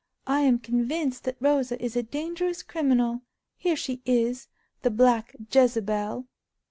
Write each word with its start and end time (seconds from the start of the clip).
"I 0.25 0.39
am 0.39 0.57
convinced 0.57 1.25
that 1.25 1.37
Rosa 1.39 1.79
is 1.79 1.95
a 1.95 2.01
dangerous 2.01 2.63
criminal. 2.63 3.21
Here 3.55 3.75
she 3.75 4.01
is—the 4.03 4.89
black 4.89 5.35
Jezebel!" 5.53 6.25